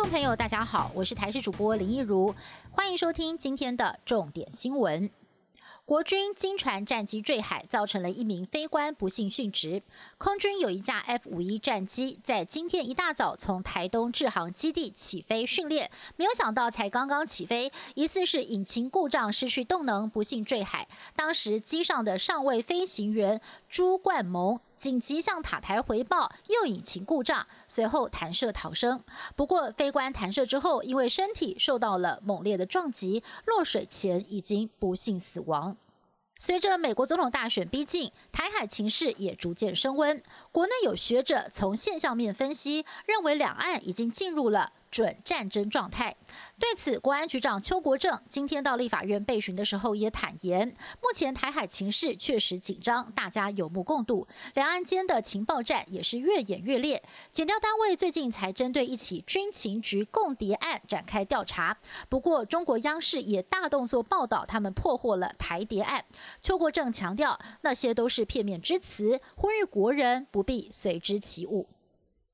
[0.00, 2.34] 众朋友，大家好，我是台视主播林一如，
[2.70, 5.10] 欢迎收听今天的重点新闻。
[5.84, 9.82] 国军经船战机坠海，造成了一名飞官不幸殉职。
[10.16, 20.88] 空军有一架 F 五一战机在今天一大早从台东智航基地起飞训练，没有想到才刚刚起飞，疑似是引擎故障失去动能，不幸坠海。
[21.14, 23.38] 当时机上的上尉飞行员
[23.68, 29.04] 朱冠蒙紧急向塔台回报，右引擎故障，随后弹射逃生。
[29.36, 35.76] 不过飞官弹射之后，因为身体受到了猛烈的撞击，落水前已经不幸死亡。
[36.38, 40.22] 随着美国总统大选逼近，台海情势也逐渐升温。
[40.50, 44.72] 国内有学者从现象面分析，认为两岸已经进入了。
[44.90, 46.16] 准战争状态。
[46.58, 50.68] 对此，国安局长邱国正今天到立法院备询的时候也坦言，
[51.00, 54.26] 目前台海情势确实紧张，大家有目共睹。
[54.54, 57.02] 两岸间的情报战也是越演越烈。
[57.32, 61.76] 检调单位最近才针对一起军情局共谍案展开调查。
[62.08, 66.04] 不过，中国央视也大动作报道，他们破获了台谍案。
[66.42, 71.66] 邱国正强调，那些都是片面之词，呼吁国人不必随之起舞。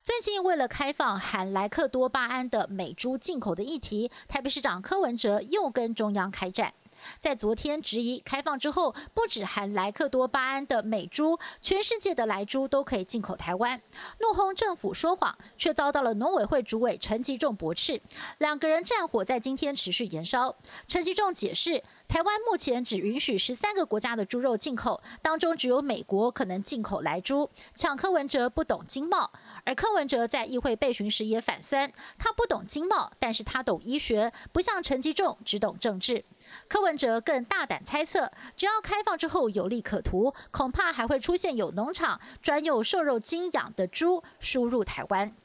[0.07, 6.73] 最近，为了开放含莱克多巴胺的美猪进口的议题，台北市长柯文哲又跟中央开战。
[7.19, 13.81] 在昨天质疑开放之后，不止含莱克多巴胺的美猪，全世界的莱猪都可以进口台湾，
[14.19, 18.01] 怒轰政府说谎，却遭到了农委会主委陈吉仲驳斥。
[18.37, 20.55] 两个人战火在今天持续延烧。
[20.87, 29.31] 陈吉仲解释，台湾目前只允许十三个国家的猪肉进口，当中只有美国可能进口莱猪，抢柯文哲不懂经贸。
[29.67, 36.23] 而柯文哲在议会备询时也反酸，他不懂经贸，但是他懂医学，不像陈吉仲只懂政治。
[36.69, 45.35] 柯文哲更大胆猜测，只要开放之后有利可图，恐怕还会出现有农场专用瘦肉精养的猪输入台湾。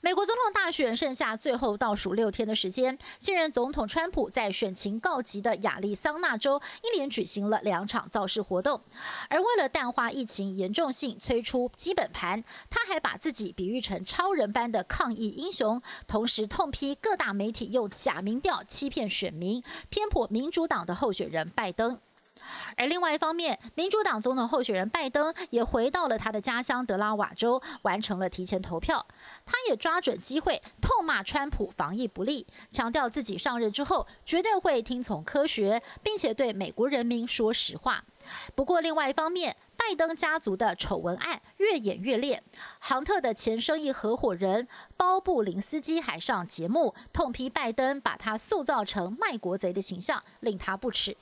[0.00, 8.80] 美国总统大选剩下最后倒数六天的时间，现任总统川普在选情告急的亚利桑那州一连举行了两场造势活动，
[9.28, 21.98] 而为了淡化疫情严重性，催出基本盘，他还把自己比喻成超人般的抗疫英雄，同时痛批各大媒体用假民调欺骗选民，偏颇民主党的候选人拜登。
[22.76, 29.04] 而另外一方面，民主党总统候选人拜登也回到了他的家乡德拉瓦州，完成了提前投票。
[29.44, 38.04] 他也抓准机会痛骂川普防疫不力，强调自己上任之后绝对会听从科学，并且对美国人民说实话。
[38.54, 42.42] 不过，另外一方面，拜登家族的丑闻案越演越烈，
[42.78, 51.16] 杭特的前生意合伙人包布林斯基还上节目痛批拜登，把他塑造成卖国贼的形象，令他不齿。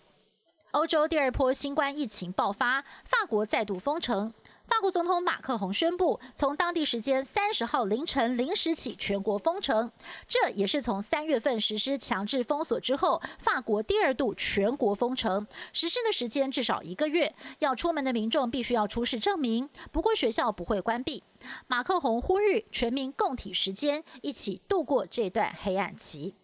[0.76, 4.30] 欧洲第二波新冠疫情爆发，法国再度封城。
[4.66, 9.90] 法国总统马克宏宣布，从当地时间三十号凌晨零时起全国封城。
[10.28, 17.34] 这也是从三月份实施强制封锁之后，法国第二度全国封城，实施的时间至少一个月。
[17.60, 21.24] 要出门的民众必须要出示证明，不过学校不会关闭。
[21.66, 26.34] 马克宏呼吁全民共体时间，一起度过这段黑暗期。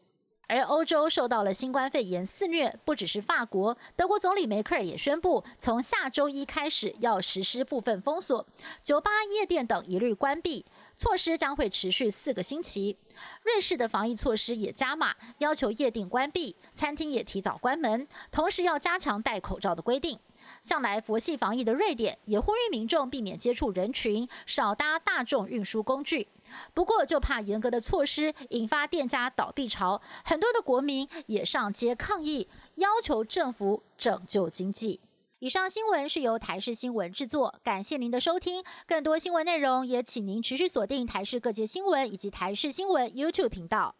[0.53, 8.47] 而欧洲受到了新冠肺炎肆虐，不只是法国，德国总理梅克尔也宣布，从下周一开始要实施部分封锁，
[8.83, 12.99] 酒吧、夜店等一律关闭，措施将会持续四个星期。
[13.45, 20.19] 瑞士的防疫措施也加码，要求夜店关闭，餐厅也提早关门，同时要加强戴口罩的规定。
[20.61, 26.29] 向来佛系防疫的瑞典也呼吁民众避免接触人群，少搭大众运输工具。
[26.75, 35.01] 不过，就怕严格的措施引发店家倒闭潮，很多的国民也上街抗议，要求政府拯救经济。
[35.39, 38.63] 以上新闻是由台视新闻制作，感谢您的收听。
[38.87, 43.97] 更多新闻内容也请您持续锁定台视各界新闻以及台视新闻 YouTube 频道。